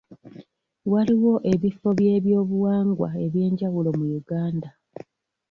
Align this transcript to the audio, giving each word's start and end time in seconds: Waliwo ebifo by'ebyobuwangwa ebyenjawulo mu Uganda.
Waliwo 0.91 1.33
ebifo 1.53 1.87
by'ebyobuwangwa 1.97 3.09
ebyenjawulo 3.25 3.89
mu 3.97 4.05
Uganda. 4.19 4.69